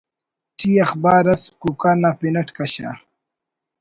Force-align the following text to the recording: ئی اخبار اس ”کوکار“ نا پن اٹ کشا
ئی 0.59 0.71
اخبار 0.85 1.23
اس 1.33 1.41
”کوکار“ 1.61 1.97
نا 2.01 2.11
پن 2.19 2.35
اٹ 2.39 2.49
کشا 2.57 2.89